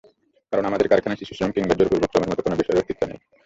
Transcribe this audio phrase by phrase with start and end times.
[0.53, 3.19] কারণ আমাদের কারখানায় শিশুশ্রম কিংবা জোরপূর্বক শ্রমের মতো কোনো বিষয়ের অস্তিত্ব নেই।